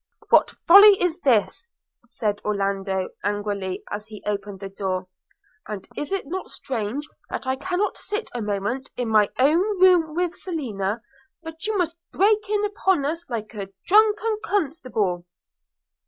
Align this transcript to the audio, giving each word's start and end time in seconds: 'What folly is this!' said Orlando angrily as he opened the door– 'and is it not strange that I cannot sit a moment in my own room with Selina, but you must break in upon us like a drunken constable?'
'What 0.31 0.49
folly 0.49 0.99
is 0.99 1.19
this!' 1.19 1.67
said 2.07 2.41
Orlando 2.43 3.09
angrily 3.23 3.83
as 3.91 4.07
he 4.07 4.23
opened 4.25 4.59
the 4.59 4.67
door– 4.69 5.05
'and 5.67 5.87
is 5.95 6.11
it 6.11 6.25
not 6.25 6.49
strange 6.49 7.07
that 7.29 7.45
I 7.45 7.55
cannot 7.55 7.99
sit 7.99 8.27
a 8.33 8.41
moment 8.41 8.89
in 8.97 9.09
my 9.09 9.29
own 9.37 9.59
room 9.79 10.15
with 10.15 10.33
Selina, 10.33 11.03
but 11.43 11.67
you 11.67 11.77
must 11.77 11.99
break 12.13 12.49
in 12.49 12.65
upon 12.65 13.05
us 13.05 13.29
like 13.29 13.53
a 13.53 13.69
drunken 13.85 14.39
constable?' 14.43 15.23